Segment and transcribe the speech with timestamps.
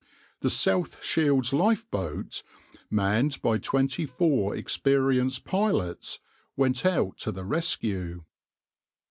[0.39, 2.41] The South Shields lifeboat,
[2.89, 6.19] manned by twenty four experienced pilots,
[6.57, 8.23] went out to the rescue.